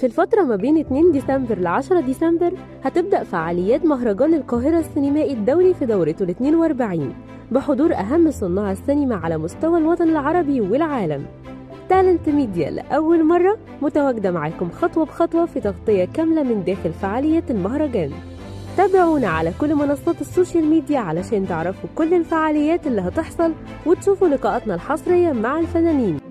[0.00, 2.52] في الفترة ما بين 2 ديسمبر ل 10 ديسمبر
[2.84, 7.14] هتبدأ فعاليات مهرجان القاهرة السينمائي الدولي في دورته ال 42
[7.50, 11.26] بحضور أهم صناع السينما على مستوى الوطن العربي والعالم.
[11.88, 18.10] Talent Media لأول مرة متواجدة معاكم خطوة بخطوة في تغطية كاملة من داخل فعاليات المهرجان.
[18.76, 23.52] تابعونا على كل منصات ال social media علشان تعرفوا كل الفعاليات اللي هتحصل
[23.86, 26.29] وتشوفوا لقاءاتنا الحصرية مع الفنانين.